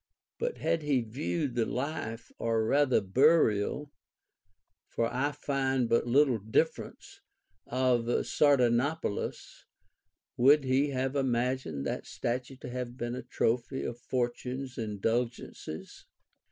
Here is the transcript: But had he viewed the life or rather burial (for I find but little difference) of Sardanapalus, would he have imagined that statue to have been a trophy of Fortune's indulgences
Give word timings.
But 0.39 0.57
had 0.57 0.81
he 0.81 1.01
viewed 1.01 1.53
the 1.53 1.63
life 1.67 2.31
or 2.39 2.65
rather 2.65 3.01
burial 3.01 3.91
(for 4.87 5.05
I 5.13 5.31
find 5.31 5.87
but 5.87 6.07
little 6.07 6.39
difference) 6.39 7.21
of 7.67 8.05
Sardanapalus, 8.25 9.65
would 10.37 10.63
he 10.63 10.89
have 10.89 11.15
imagined 11.15 11.85
that 11.85 12.07
statue 12.07 12.55
to 12.61 12.69
have 12.69 12.97
been 12.97 13.13
a 13.13 13.21
trophy 13.21 13.83
of 13.83 13.99
Fortune's 13.99 14.75
indulgences 14.79 16.07